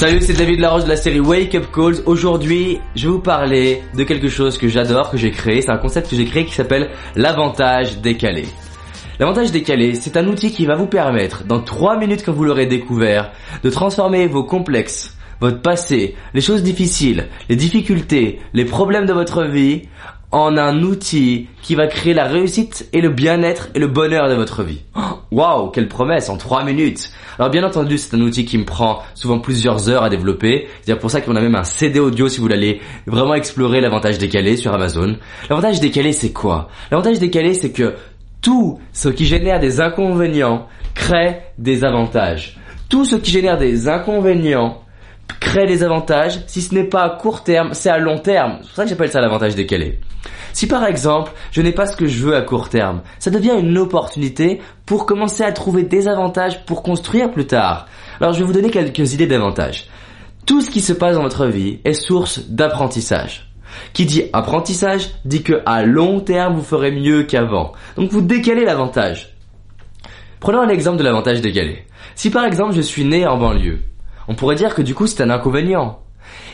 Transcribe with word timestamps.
Salut, 0.00 0.22
c'est 0.22 0.32
David 0.32 0.60
Laroche 0.60 0.84
de 0.84 0.88
la 0.88 0.96
série 0.96 1.20
Wake 1.20 1.54
Up 1.54 1.66
Calls. 1.74 1.96
Aujourd'hui, 2.06 2.80
je 2.96 3.04
vais 3.04 3.12
vous 3.12 3.20
parler 3.20 3.82
de 3.94 4.02
quelque 4.02 4.30
chose 4.30 4.56
que 4.56 4.66
j'adore, 4.66 5.10
que 5.10 5.18
j'ai 5.18 5.30
créé. 5.30 5.60
C'est 5.60 5.70
un 5.70 5.76
concept 5.76 6.08
que 6.08 6.16
j'ai 6.16 6.24
créé 6.24 6.46
qui 6.46 6.54
s'appelle 6.54 6.88
l'avantage 7.16 7.98
décalé. 7.98 8.46
L'avantage 9.18 9.52
décalé, 9.52 9.94
c'est 9.94 10.16
un 10.16 10.26
outil 10.26 10.52
qui 10.52 10.64
va 10.64 10.74
vous 10.74 10.86
permettre, 10.86 11.44
dans 11.44 11.60
3 11.60 11.98
minutes 11.98 12.22
quand 12.24 12.32
vous 12.32 12.44
l'aurez 12.44 12.64
découvert, 12.64 13.30
de 13.62 13.68
transformer 13.68 14.26
vos 14.26 14.42
complexes, 14.42 15.18
votre 15.38 15.60
passé, 15.60 16.16
les 16.32 16.40
choses 16.40 16.62
difficiles, 16.62 17.26
les 17.50 17.56
difficultés, 17.56 18.40
les 18.54 18.64
problèmes 18.64 19.04
de 19.04 19.12
votre 19.12 19.44
vie 19.44 19.82
en 20.30 20.56
un 20.56 20.82
outil 20.82 21.48
qui 21.60 21.74
va 21.74 21.88
créer 21.88 22.14
la 22.14 22.24
réussite 22.24 22.88
et 22.94 23.02
le 23.02 23.10
bien-être 23.10 23.68
et 23.74 23.78
le 23.78 23.88
bonheur 23.88 24.30
de 24.30 24.34
votre 24.34 24.62
vie. 24.62 24.80
Waouh, 25.32 25.70
quelle 25.70 25.88
promesse 25.88 26.28
en 26.28 26.36
3 26.36 26.64
minutes. 26.64 27.12
Alors 27.38 27.50
bien 27.50 27.62
entendu, 27.62 27.98
c'est 27.98 28.16
un 28.16 28.20
outil 28.20 28.44
qui 28.44 28.58
me 28.58 28.64
prend 28.64 29.02
souvent 29.14 29.38
plusieurs 29.38 29.88
heures 29.88 30.02
à 30.02 30.10
développer. 30.10 30.66
C'est 30.82 30.96
pour 30.96 31.10
ça 31.10 31.20
qu'on 31.20 31.36
a 31.36 31.40
même 31.40 31.54
un 31.54 31.62
CD 31.62 32.00
audio 32.00 32.28
si 32.28 32.38
vous 32.38 32.48
voulez 32.48 32.80
vraiment 33.06 33.34
explorer 33.34 33.80
l'avantage 33.80 34.18
décalé 34.18 34.56
sur 34.56 34.74
Amazon. 34.74 35.16
L'avantage 35.48 35.78
décalé, 35.78 36.12
c'est 36.12 36.32
quoi? 36.32 36.68
L'avantage 36.90 37.20
décalé, 37.20 37.54
c'est 37.54 37.70
que 37.70 37.94
tout 38.42 38.80
ce 38.92 39.08
qui 39.08 39.24
génère 39.24 39.60
des 39.60 39.80
inconvénients 39.80 40.66
crée 40.94 41.40
des 41.58 41.84
avantages. 41.84 42.58
Tout 42.88 43.04
ce 43.04 43.14
qui 43.14 43.30
génère 43.30 43.56
des 43.56 43.88
inconvénients 43.88 44.82
crée 45.38 45.66
des 45.66 45.84
avantages. 45.84 46.40
Si 46.48 46.60
ce 46.60 46.74
n'est 46.74 46.84
pas 46.84 47.04
à 47.04 47.10
court 47.10 47.44
terme, 47.44 47.70
c'est 47.72 47.90
à 47.90 47.98
long 47.98 48.18
terme. 48.18 48.58
C'est 48.62 48.66
pour 48.66 48.76
ça 48.76 48.82
que 48.82 48.90
j'appelle 48.90 49.10
ça 49.10 49.20
l'avantage 49.20 49.54
décalé. 49.54 50.00
Si 50.52 50.66
par 50.66 50.84
exemple, 50.84 51.32
je 51.52 51.62
n'ai 51.62 51.72
pas 51.72 51.86
ce 51.86 51.96
que 51.96 52.06
je 52.06 52.24
veux 52.24 52.36
à 52.36 52.42
court 52.42 52.68
terme, 52.68 53.02
ça 53.18 53.30
devient 53.30 53.54
une 53.58 53.78
opportunité 53.78 54.60
pour 54.86 55.06
commencer 55.06 55.42
à 55.42 55.52
trouver 55.52 55.84
des 55.84 56.08
avantages 56.08 56.64
pour 56.64 56.82
construire 56.82 57.30
plus 57.30 57.46
tard. 57.46 57.86
Alors 58.20 58.32
je 58.32 58.40
vais 58.40 58.44
vous 58.44 58.52
donner 58.52 58.70
quelques 58.70 59.14
idées 59.14 59.26
d'avantages. 59.26 59.88
Tout 60.46 60.60
ce 60.60 60.70
qui 60.70 60.80
se 60.80 60.92
passe 60.92 61.16
dans 61.16 61.22
votre 61.22 61.46
vie 61.46 61.78
est 61.84 61.92
source 61.92 62.40
d'apprentissage. 62.48 63.50
Qui 63.92 64.04
dit 64.04 64.24
apprentissage 64.32 65.10
dit 65.24 65.42
que 65.42 65.62
à 65.64 65.84
long 65.84 66.20
terme 66.20 66.54
vous 66.54 66.62
ferez 66.62 66.90
mieux 66.90 67.22
qu'avant. 67.22 67.72
Donc 67.96 68.10
vous 68.10 68.20
décalez 68.20 68.64
l'avantage. 68.64 69.36
Prenons 70.40 70.60
un 70.60 70.68
exemple 70.68 70.98
de 70.98 71.04
l'avantage 71.04 71.40
décalé. 71.40 71.84
Si 72.14 72.30
par 72.30 72.44
exemple 72.44 72.74
je 72.74 72.80
suis 72.80 73.04
né 73.04 73.26
en 73.26 73.38
banlieue, 73.38 73.80
on 74.28 74.34
pourrait 74.34 74.56
dire 74.56 74.74
que 74.74 74.82
du 74.82 74.94
coup 74.94 75.06
c'est 75.06 75.22
un 75.22 75.30
inconvénient. 75.30 76.00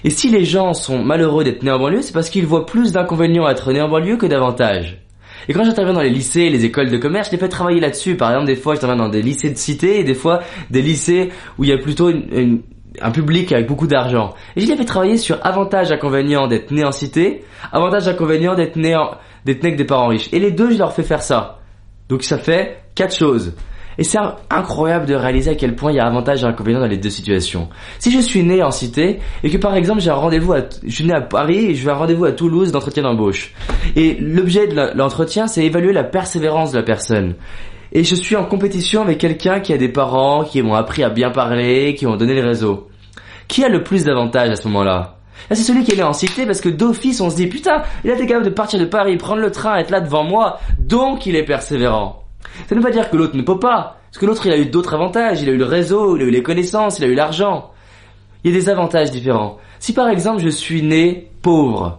Et 0.05 0.11
si 0.11 0.29
les 0.29 0.45
gens 0.45 0.75
sont 0.75 1.03
malheureux 1.03 1.45
d'être 1.45 1.63
nés 1.63 1.71
en 1.71 1.79
banlieue, 1.79 2.03
c'est 2.03 2.13
parce 2.13 2.31
qu'ils 2.31 2.47
voient 2.47 2.67
plus 2.67 2.93
d'inconvénients 2.93 3.47
à 3.47 3.53
être 3.53 3.73
nés 3.73 3.81
en 3.81 3.89
banlieue 3.89 4.17
que 4.17 4.27
d'avantages. 4.27 5.03
Et 5.49 5.53
quand 5.53 5.65
j'interviens 5.65 5.95
dans 5.95 6.03
les 6.03 6.11
lycées 6.11 6.51
les 6.51 6.65
écoles 6.65 6.91
de 6.91 6.97
commerce, 6.97 7.29
je 7.29 7.33
les 7.33 7.39
fais 7.39 7.49
travailler 7.49 7.81
là-dessus. 7.81 8.17
Par 8.17 8.31
exemple, 8.31 8.47
des 8.47 8.57
fois, 8.57 8.75
j'interviens 8.75 8.97
dans 8.97 9.09
des 9.09 9.23
lycées 9.23 9.51
de 9.51 9.59
cité 9.59 10.01
et 10.01 10.05
des 10.05 10.15
fois 10.15 10.41
des 10.71 10.83
lycées 10.83 11.31
où 11.59 11.65
il 11.65 11.71
y 11.71 11.73
a 11.73 11.79
plutôt 11.79 12.11
un 13.01 13.11
public 13.11 13.53
avec 13.53 13.67
beaucoup 13.67 13.87
d'argent. 13.87 14.35
Et 14.57 14.61
je 14.61 14.67
les 14.67 14.77
fais 14.77 14.85
travailler 14.85 15.19
sur 15.19 15.39
avantages, 15.43 15.93
inconvénients 15.93 16.49
d'être 16.49 16.71
né 16.71 16.85
en 16.85 16.93
cité, 16.93 17.45
avantages, 17.73 18.09
inconvénients 18.09 18.55
d'être 18.55 18.77
né, 18.77 18.97
d'être 19.45 19.63
né 19.63 19.69
avec 19.69 19.77
des 19.77 19.85
parents 19.85 20.09
riches. 20.09 20.29
Et 20.33 20.39
les 20.39 20.51
deux, 20.51 20.71
je 20.71 20.79
leur 20.79 20.93
fais 20.93 21.03
faire 21.03 21.23
ça. 21.23 21.61
Donc 22.09 22.23
ça 22.23 22.39
fait 22.39 22.83
quatre 22.95 23.15
choses. 23.15 23.55
Et 23.99 24.05
c'est 24.05 24.19
incroyable 24.51 25.07
de 25.07 25.15
réaliser 25.15 25.53
à 25.53 25.55
quel 25.55 25.75
point 25.75 25.93
il 25.93 25.97
y 25.97 26.01
a 26.01 26.07
avantage 26.07 26.43
et 26.43 26.47
inconvénient 26.47 26.81
dans 26.81 26.87
les 26.87 26.99
deux 26.99 27.11
situations. 27.11 27.69
Si 27.99 28.11
je 28.11 28.19
suis 28.19 28.43
né 28.43 28.63
en 28.63 28.71
cité 28.71 29.21
et 29.43 29.51
que 29.51 29.57
par 29.57 29.75
exemple 29.75 30.01
j'ai 30.01 30.11
un 30.11 30.15
rendez-vous 30.15 30.53
à, 30.53 30.61
je 30.85 30.95
suis 30.95 31.05
né 31.05 31.15
à 31.15 31.21
Paris 31.21 31.71
et 31.71 31.75
je 31.75 31.85
vais 31.85 31.93
un 31.93 31.97
rendez-vous 31.97 32.27
à 32.27 32.33
Toulouse 32.33 32.73
d'entretien 32.73 33.03
d'embauche. 33.03 33.53
Et 33.95 34.17
l'objet 34.21 34.67
de 34.67 34.97
l'entretien 34.97 35.47
c'est 35.47 35.65
évaluer 35.65 35.93
la 35.93 36.05
persévérance 36.05 36.73
de 36.73 36.79
la 36.79 36.85
personne. 36.85 37.35
Et 37.93 38.05
je 38.05 38.15
suis 38.15 38.37
en 38.37 38.45
compétition 38.45 39.03
avec 39.03 39.19
quelqu'un 39.19 39.61
qui 39.61 39.73
a 39.73 39.79
des 39.79 39.89
parents 39.89 40.45
qui 40.45 40.61
m'ont 40.61 40.75
appris 40.75 41.03
à 41.03 41.09
bien 41.09 41.31
parler, 41.31 41.95
qui 41.95 42.05
m'ont 42.07 42.17
donné 42.17 42.35
le 42.35 42.47
réseau. 42.47 42.89
Qui 43.49 43.65
a 43.65 43.69
le 43.69 43.83
plus 43.83 44.05
d'avantages 44.05 44.51
à 44.51 44.57
ce 44.57 44.67
moment-là? 44.69 45.17
Là, 45.49 45.55
c'est 45.55 45.63
celui 45.63 45.85
qui 45.85 45.93
est 45.93 45.97
né 45.97 46.03
en 46.03 46.13
cité 46.13 46.45
parce 46.45 46.61
que 46.61 46.69
d'office, 46.69 47.21
on 47.21 47.31
se 47.31 47.37
dit, 47.37 47.47
putain, 47.47 47.83
il 48.05 48.11
a 48.11 48.15
été 48.15 48.27
capable 48.27 48.47
de 48.47 48.51
partir 48.51 48.81
de 48.81 48.85
Paris, 48.85 49.17
prendre 49.17 49.41
le 49.41 49.53
train, 49.53 49.77
être 49.77 49.91
là 49.91 50.01
devant 50.01 50.25
moi, 50.25 50.59
donc 50.79 51.27
il 51.27 51.37
est 51.37 51.45
persévérant. 51.45 52.26
Ça 52.69 52.75
ne 52.75 52.81
veut 52.81 52.87
pas 52.87 52.93
dire 52.93 53.11
que 53.11 53.17
l'autre 53.17 53.37
ne 53.37 53.43
peut 53.43 53.59
pas. 53.59 53.99
Parce 54.11 54.19
que 54.19 54.27
l'autre, 54.27 54.47
il 54.47 54.53
a 54.53 54.57
eu 54.57 54.67
d'autres 54.67 54.95
avantages. 54.95 55.43
Il 55.43 55.49
a 55.49 55.53
eu 55.53 55.59
le 55.59 55.65
réseau, 55.65 56.17
il 56.17 56.23
a 56.23 56.27
eu 56.27 56.31
les 56.31 56.43
connaissances, 56.43 56.99
il 56.99 57.05
a 57.05 57.09
eu 57.09 57.15
l'argent. 57.15 57.71
Il 58.45 58.53
y 58.53 58.55
a 58.55 58.59
des 58.59 58.69
avantages 58.69 59.11
différents. 59.11 59.59
Si 59.79 59.93
par 59.93 60.09
exemple 60.09 60.43
je 60.43 60.49
suis 60.49 60.83
né 60.83 61.31
pauvre, 61.43 61.99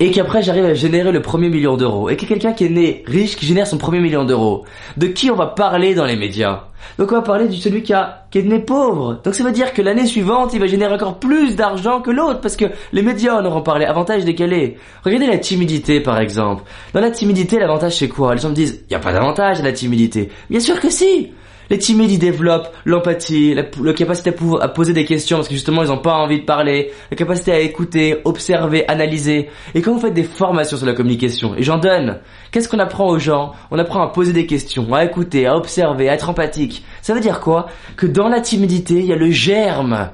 et 0.00 0.10
qu'après 0.10 0.42
j'arrive 0.42 0.64
à 0.64 0.74
générer 0.74 1.12
le 1.12 1.22
premier 1.22 1.48
million 1.48 1.76
d'euros, 1.76 2.08
et 2.08 2.16
que 2.16 2.26
quelqu'un 2.26 2.52
qui 2.52 2.64
est 2.64 2.70
né 2.70 3.02
riche 3.06 3.36
qui 3.36 3.46
génère 3.46 3.66
son 3.66 3.78
premier 3.78 4.00
million 4.00 4.24
d'euros, 4.24 4.64
de 4.96 5.06
qui 5.06 5.30
on 5.30 5.36
va 5.36 5.46
parler 5.46 5.94
dans 5.94 6.04
les 6.04 6.16
médias? 6.16 6.64
Donc 6.98 7.12
on 7.12 7.16
va 7.16 7.22
parler 7.22 7.48
de 7.48 7.52
celui 7.52 7.82
qui, 7.82 7.92
a, 7.92 8.26
qui 8.30 8.38
est 8.38 8.42
né 8.42 8.60
pauvre. 8.60 9.20
Donc 9.22 9.34
ça 9.34 9.44
veut 9.44 9.52
dire 9.52 9.72
que 9.72 9.82
l'année 9.82 10.06
suivante, 10.06 10.52
il 10.54 10.60
va 10.60 10.66
générer 10.66 10.94
encore 10.94 11.18
plus 11.18 11.54
d'argent 11.54 12.00
que 12.00 12.10
l'autre, 12.10 12.40
parce 12.40 12.56
que 12.56 12.64
les 12.92 13.02
médias 13.02 13.40
en 13.40 13.44
auront 13.44 13.62
parlé, 13.62 13.84
avantage 13.84 14.24
décalé. 14.24 14.78
Regardez 15.04 15.26
la 15.26 15.38
timidité 15.38 16.00
par 16.00 16.18
exemple. 16.18 16.62
Dans 16.94 17.00
la 17.00 17.10
timidité, 17.10 17.58
l'avantage 17.58 17.96
c'est 17.96 18.08
quoi? 18.08 18.34
Les 18.34 18.40
gens 18.40 18.50
me 18.50 18.54
disent, 18.54 18.84
il 18.88 18.92
n'y 18.92 18.96
a 18.96 19.00
pas 19.00 19.12
d'avantage 19.12 19.60
à 19.60 19.62
la 19.62 19.72
timidité. 19.72 20.30
Bien 20.50 20.60
sûr 20.60 20.80
que 20.80 20.90
si 20.90 21.32
les 21.70 21.78
timides, 21.78 22.10
ils 22.10 22.18
développent 22.18 22.68
l'empathie, 22.84 23.54
la, 23.54 23.92
capacité 23.92 24.32
à, 24.60 24.68
poser 24.68 24.92
des 24.92 25.04
questions 25.04 25.36
parce 25.38 25.48
que 25.48 25.54
justement, 25.54 25.82
ils 25.82 25.88
n'ont 25.88 25.98
pas 25.98 26.14
envie 26.14 26.40
de 26.40 26.44
parler, 26.44 26.92
la 27.10 27.16
capacité 27.16 27.52
à 27.52 27.60
écouter, 27.60 28.18
observer, 28.24 28.88
analyser. 28.88 29.50
Et 29.74 29.82
quand 29.82 29.92
vous 29.92 30.00
faites 30.00 30.14
des 30.14 30.24
formations 30.24 30.76
sur 30.76 30.86
la 30.86 30.94
communication, 30.94 31.54
et 31.56 31.62
j'en 31.62 31.78
donne, 31.78 32.18
qu'est-ce 32.50 32.68
qu'on 32.68 32.78
apprend 32.78 33.08
aux 33.08 33.18
gens? 33.18 33.52
On 33.70 33.78
apprend 33.78 34.02
à 34.02 34.08
poser 34.08 34.32
des 34.32 34.46
questions, 34.46 34.94
à 34.94 35.04
écouter, 35.04 35.46
à 35.46 35.56
observer, 35.56 36.08
à 36.08 36.14
être 36.14 36.30
empathique. 36.30 36.84
Ça 37.02 37.14
veut 37.14 37.20
dire 37.20 37.40
quoi? 37.40 37.66
Que 37.96 38.06
dans 38.06 38.28
la 38.28 38.40
timidité, 38.40 38.94
il 38.94 39.06
y 39.06 39.12
a 39.12 39.16
le 39.16 39.30
germe 39.30 40.10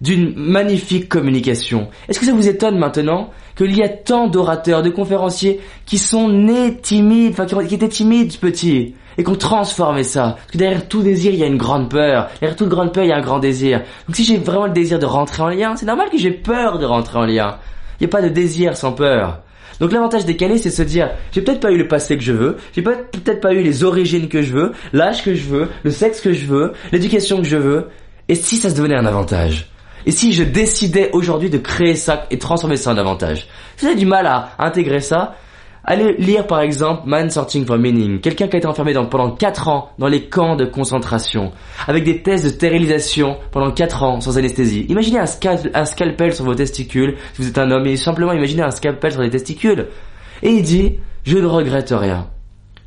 d'une 0.00 0.34
magnifique 0.36 1.08
communication. 1.08 1.88
Est-ce 2.08 2.20
que 2.20 2.26
ça 2.26 2.32
vous 2.32 2.48
étonne 2.48 2.78
maintenant 2.78 3.30
qu'il 3.56 3.76
y 3.76 3.82
a 3.82 3.88
tant 3.88 4.28
d'orateurs, 4.28 4.82
de 4.82 4.90
conférenciers 4.90 5.60
qui 5.86 5.98
sont 5.98 6.28
nés 6.28 6.76
timides, 6.76 7.32
enfin 7.38 7.46
qui 7.64 7.74
étaient 7.74 7.88
timides 7.88 8.36
petits 8.38 8.94
et 9.16 9.22
qu'on 9.24 9.34
transforme 9.34 10.02
ça? 10.02 10.36
Parce 10.36 10.52
que 10.52 10.58
derrière 10.58 10.88
tout 10.88 11.02
désir, 11.02 11.32
il 11.32 11.40
y 11.40 11.44
a 11.44 11.46
une 11.46 11.56
grande 11.56 11.90
peur. 11.90 12.28
Derrière 12.40 12.56
toute 12.56 12.68
grande 12.68 12.92
peur, 12.92 13.04
il 13.04 13.08
y 13.08 13.12
a 13.12 13.16
un 13.16 13.22
grand 13.22 13.40
désir. 13.40 13.82
Donc 14.06 14.16
si 14.16 14.24
j'ai 14.24 14.38
vraiment 14.38 14.66
le 14.66 14.72
désir 14.72 14.98
de 14.98 15.06
rentrer 15.06 15.42
en 15.42 15.48
lien, 15.48 15.76
c'est 15.76 15.86
normal 15.86 16.08
que 16.10 16.18
j'ai 16.18 16.30
peur 16.30 16.78
de 16.78 16.86
rentrer 16.86 17.18
en 17.18 17.24
lien. 17.24 17.58
Il 18.00 18.04
n'y 18.04 18.06
a 18.06 18.10
pas 18.10 18.22
de 18.22 18.28
désir 18.28 18.76
sans 18.76 18.92
peur. 18.92 19.42
Donc 19.80 19.92
l'avantage 19.92 20.24
décalé, 20.24 20.58
c'est 20.58 20.70
se 20.70 20.82
dire, 20.82 21.10
j'ai 21.32 21.40
peut-être 21.40 21.60
pas 21.60 21.70
eu 21.70 21.78
le 21.78 21.86
passé 21.86 22.16
que 22.16 22.24
je 22.24 22.32
veux, 22.32 22.56
j'ai 22.74 22.82
peut-être 22.82 23.40
pas 23.40 23.52
eu 23.52 23.62
les 23.62 23.84
origines 23.84 24.28
que 24.28 24.42
je 24.42 24.52
veux, 24.52 24.72
l'âge 24.92 25.22
que 25.22 25.34
je 25.34 25.44
veux, 25.44 25.68
le 25.84 25.90
sexe 25.90 26.20
que 26.20 26.32
je 26.32 26.46
veux, 26.46 26.72
l'éducation 26.90 27.38
que 27.38 27.46
je 27.46 27.56
veux. 27.56 27.86
Et 28.28 28.34
si 28.34 28.56
ça 28.56 28.70
se 28.70 28.76
devenait 28.76 28.96
un 28.96 29.06
avantage? 29.06 29.70
Et 30.08 30.10
si 30.10 30.32
je 30.32 30.42
décidais 30.42 31.10
aujourd'hui 31.12 31.50
de 31.50 31.58
créer 31.58 31.94
ça 31.94 32.24
et 32.30 32.38
transformer 32.38 32.78
ça 32.78 32.92
en 32.92 32.96
avantage 32.96 33.46
Si 33.76 33.84
avez 33.84 33.94
du 33.94 34.06
mal 34.06 34.26
à 34.26 34.52
intégrer 34.58 35.00
ça, 35.00 35.34
Allez 35.84 36.16
lire 36.18 36.46
par 36.46 36.60
exemple 36.60 37.02
Man 37.06 37.30
Searching 37.30 37.64
for 37.64 37.78
Meaning, 37.78 38.20
quelqu'un 38.20 38.48
qui 38.48 38.56
a 38.56 38.58
été 38.58 38.66
enfermé 38.66 38.92
pendant 38.92 39.30
4 39.30 39.68
ans 39.68 39.92
dans 39.98 40.08
les 40.08 40.24
camps 40.28 40.54
de 40.54 40.66
concentration, 40.66 41.52
avec 41.86 42.04
des 42.04 42.22
tests 42.22 42.44
de 42.44 42.50
stérilisation 42.50 43.38
pendant 43.52 43.70
4 43.70 44.02
ans 44.02 44.20
sans 44.20 44.36
anesthésie. 44.36 44.84
Imaginez 44.90 45.18
un, 45.18 45.84
scalpel 45.86 46.34
sur 46.34 46.44
vos 46.44 46.54
testicules, 46.54 47.16
si 47.32 47.42
vous 47.42 47.48
êtes 47.48 47.56
un 47.56 47.70
homme, 47.70 47.86
et 47.86 47.96
simplement 47.96 48.32
imaginez 48.34 48.62
un 48.62 48.70
scalpel 48.70 49.12
sur 49.12 49.22
les 49.22 49.30
testicules. 49.30 49.86
Et 50.42 50.50
il 50.50 50.62
dit, 50.62 50.98
je 51.24 51.38
ne 51.38 51.46
regrette 51.46 51.94
rien. 51.96 52.28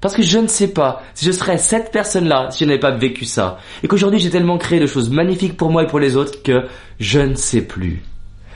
Parce 0.02 0.16
que 0.16 0.24
je 0.24 0.40
ne 0.40 0.48
sais 0.48 0.70
pas 0.70 1.04
si 1.14 1.26
je 1.26 1.32
serais 1.32 1.60
cette 1.60 1.92
personne-là 1.92 2.50
si 2.50 2.64
je 2.64 2.66
n'avais 2.66 2.80
pas 2.80 2.92
vécu 2.92 3.26
ça. 3.26 3.60
Et 3.84 3.88
qu'aujourd'hui 3.88 4.20
j'ai 4.20 4.32
tellement 4.32 4.58
créé 4.58 4.80
de 4.80 4.88
choses 4.88 5.12
magnifiques 5.12 5.56
pour 5.56 5.70
moi 5.70 5.84
et 5.84 5.88
pour 5.88 6.00
les 6.00 6.18
autres 6.18 6.42
que 6.42 6.66
je 7.00 7.20
ne 7.20 7.36
sais 7.36 7.62
plus. 7.62 8.04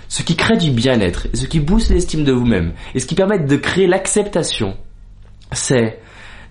Ce 0.07 0.23
qui 0.23 0.35
crée 0.35 0.57
du 0.57 0.71
bien-être, 0.71 1.27
et 1.33 1.37
ce 1.37 1.45
qui 1.45 1.59
booste 1.59 1.89
l'estime 1.89 2.23
de 2.23 2.31
vous-même, 2.31 2.73
et 2.93 2.99
ce 2.99 3.05
qui 3.05 3.15
permet 3.15 3.39
de 3.39 3.55
créer 3.55 3.87
l'acceptation, 3.87 4.75
c'est 5.51 5.99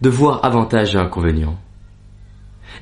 de 0.01 0.09
voir 0.09 0.45
avantages 0.45 0.95
et 0.95 0.99
inconvénients. 0.99 1.59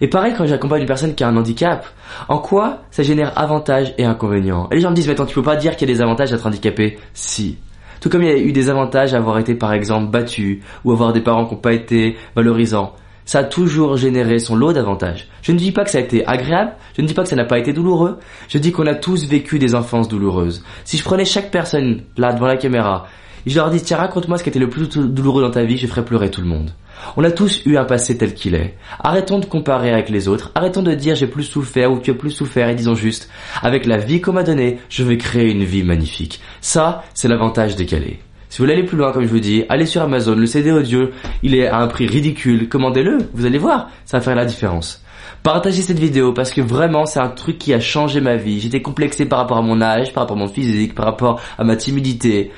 Et 0.00 0.08
pareil 0.08 0.34
quand 0.36 0.46
j'accompagne 0.46 0.82
une 0.82 0.86
personne 0.86 1.14
qui 1.14 1.24
a 1.24 1.28
un 1.28 1.36
handicap, 1.36 1.86
en 2.28 2.38
quoi 2.38 2.82
ça 2.90 3.02
génère 3.02 3.38
avantages 3.38 3.94
et 3.98 4.04
inconvénients 4.04 4.68
Et 4.70 4.76
les 4.76 4.80
gens 4.80 4.90
me 4.90 4.94
disent, 4.94 5.06
mais 5.06 5.12
attends, 5.12 5.26
tu 5.26 5.34
peux 5.34 5.42
pas 5.42 5.56
dire 5.56 5.76
qu'il 5.76 5.88
y 5.88 5.92
a 5.92 5.94
des 5.94 6.02
avantages 6.02 6.32
à 6.32 6.36
être 6.36 6.46
handicapé? 6.46 6.98
Si. 7.14 7.58
Tout 8.02 8.10
comme 8.10 8.22
il 8.22 8.28
y 8.28 8.32
a 8.32 8.36
eu 8.36 8.52
des 8.52 8.68
avantages 8.68 9.14
à 9.14 9.16
avoir 9.16 9.38
été 9.38 9.54
par 9.54 9.72
exemple 9.72 10.10
battu, 10.10 10.60
ou 10.84 10.92
avoir 10.92 11.14
des 11.14 11.22
parents 11.22 11.46
qui 11.46 11.54
n'ont 11.54 11.60
pas 11.60 11.72
été 11.72 12.16
valorisants 12.36 12.94
ça 13.24 13.40
a 13.40 13.44
toujours 13.44 13.96
généré 13.96 14.38
son 14.38 14.56
lot 14.56 14.72
d'avantages. 14.72 15.28
Je 15.42 15.52
ne 15.52 15.58
dis 15.58 15.72
pas 15.72 15.84
que 15.84 15.90
ça 15.90 15.98
a 15.98 16.00
été 16.00 16.26
agréable, 16.26 16.72
je 16.96 17.02
ne 17.02 17.06
dis 17.06 17.14
pas 17.14 17.22
que 17.22 17.28
ça 17.28 17.36
n'a 17.36 17.44
pas 17.44 17.58
été 17.58 17.72
douloureux, 17.72 18.18
je 18.48 18.58
dis 18.58 18.72
qu'on 18.72 18.86
a 18.86 18.94
tous 18.94 19.26
vécu 19.26 19.58
des 19.58 19.74
enfances 19.74 20.08
douloureuses. 20.08 20.64
Si 20.84 20.96
je 20.96 21.04
prenais 21.04 21.24
chaque 21.24 21.50
personne 21.50 22.02
là 22.16 22.32
devant 22.32 22.46
la 22.46 22.56
caméra, 22.56 23.06
je 23.50 23.56
leur 23.56 23.70
dis 23.70 23.82
tiens 23.82 23.96
raconte-moi 23.96 24.38
ce 24.38 24.42
qui 24.42 24.48
été 24.48 24.58
le 24.58 24.68
plus 24.68 24.88
douloureux 24.88 25.42
dans 25.42 25.50
ta 25.50 25.64
vie, 25.64 25.76
je 25.76 25.86
ferai 25.86 26.04
pleurer 26.04 26.30
tout 26.30 26.40
le 26.40 26.46
monde. 26.46 26.72
On 27.16 27.24
a 27.24 27.30
tous 27.30 27.62
eu 27.66 27.76
un 27.76 27.84
passé 27.84 28.16
tel 28.16 28.34
qu'il 28.34 28.54
est. 28.54 28.76
Arrêtons 29.00 29.38
de 29.38 29.46
comparer 29.46 29.92
avec 29.92 30.08
les 30.08 30.28
autres, 30.28 30.52
arrêtons 30.54 30.82
de 30.82 30.94
dire 30.94 31.14
j'ai 31.14 31.26
plus 31.26 31.42
souffert 31.42 31.90
ou 31.92 31.98
tu 31.98 32.10
as 32.10 32.14
plus 32.14 32.30
souffert 32.30 32.68
et 32.68 32.74
disons 32.74 32.94
juste 32.94 33.28
avec 33.62 33.86
la 33.86 33.96
vie 33.96 34.20
qu'on 34.20 34.32
m'a 34.32 34.42
donnée, 34.42 34.78
je 34.88 35.02
vais 35.02 35.16
créer 35.16 35.50
une 35.50 35.64
vie 35.64 35.82
magnifique. 35.82 36.40
Ça, 36.60 37.02
c'est 37.14 37.28
l'avantage 37.28 37.76
décalé. 37.76 38.20
Si 38.48 38.58
vous 38.58 38.64
voulez 38.64 38.74
aller 38.74 38.84
plus 38.84 38.98
loin, 38.98 39.12
comme 39.12 39.24
je 39.24 39.30
vous 39.30 39.40
dis, 39.40 39.64
allez 39.70 39.86
sur 39.86 40.02
Amazon, 40.02 40.34
le 40.34 40.46
CD 40.46 40.70
audio, 40.70 41.08
il 41.42 41.54
est 41.54 41.68
à 41.68 41.78
un 41.78 41.86
prix 41.86 42.06
ridicule, 42.06 42.68
commandez-le, 42.68 43.18
vous 43.32 43.46
allez 43.46 43.58
voir, 43.58 43.88
ça 44.04 44.18
va 44.18 44.22
faire 44.22 44.34
la 44.34 44.44
différence. 44.44 45.02
Partagez 45.42 45.82
cette 45.82 45.98
vidéo 45.98 46.32
parce 46.32 46.52
que 46.52 46.60
vraiment 46.60 47.04
c'est 47.04 47.18
un 47.18 47.28
truc 47.28 47.58
qui 47.58 47.74
a 47.74 47.80
changé 47.80 48.20
ma 48.20 48.36
vie. 48.36 48.60
J'étais 48.60 48.80
complexé 48.80 49.26
par 49.26 49.40
rapport 49.40 49.56
à 49.56 49.62
mon 49.62 49.80
âge, 49.80 50.12
par 50.12 50.22
rapport 50.22 50.36
à 50.36 50.40
mon 50.40 50.48
physique, 50.48 50.94
par 50.94 51.06
rapport 51.06 51.40
à 51.58 51.64
ma 51.64 51.74
timidité. 51.74 52.52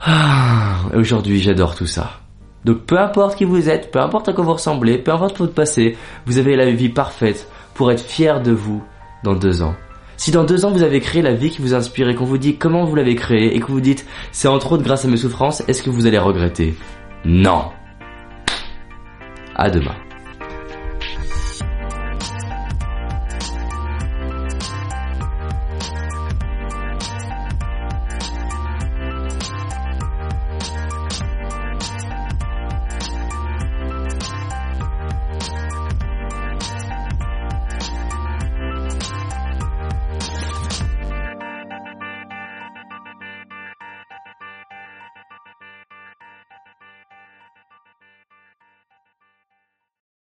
Ah, 0.00 0.76
Aujourd'hui 0.94 1.40
j'adore 1.40 1.74
tout 1.74 1.86
ça. 1.86 2.20
Donc 2.64 2.78
peu 2.84 2.98
importe 2.98 3.36
qui 3.36 3.44
vous 3.44 3.68
êtes, 3.68 3.90
peu 3.90 4.00
importe 4.00 4.28
à 4.28 4.32
quoi 4.32 4.44
vous 4.44 4.52
ressemblez, 4.52 4.98
peu 4.98 5.12
importe 5.12 5.38
votre 5.38 5.54
passé, 5.54 5.96
vous 6.26 6.38
avez 6.38 6.56
la 6.56 6.70
vie 6.70 6.88
parfaite 6.88 7.48
pour 7.74 7.92
être 7.92 8.02
fier 8.04 8.42
de 8.42 8.52
vous 8.52 8.82
dans 9.22 9.34
deux 9.34 9.62
ans. 9.62 9.74
Si 10.16 10.30
dans 10.30 10.44
deux 10.44 10.64
ans 10.64 10.72
vous 10.72 10.82
avez 10.82 11.00
créé 11.00 11.22
la 11.22 11.34
vie 11.34 11.50
qui 11.50 11.62
vous 11.62 11.74
inspire 11.74 12.08
et 12.08 12.14
qu'on 12.14 12.24
vous 12.24 12.38
dit 12.38 12.56
comment 12.56 12.84
vous 12.84 12.96
l'avez 12.96 13.14
créée 13.14 13.54
et 13.54 13.60
que 13.60 13.70
vous 13.70 13.80
dites 13.80 14.06
c'est 14.32 14.48
entre 14.48 14.72
autres 14.72 14.82
grâce 14.84 15.04
à 15.04 15.08
mes 15.08 15.16
souffrances, 15.16 15.62
est-ce 15.68 15.82
que 15.82 15.90
vous 15.90 16.06
allez 16.06 16.18
regretter? 16.18 16.74
Non. 17.24 17.70
À 19.54 19.70
demain. 19.70 19.94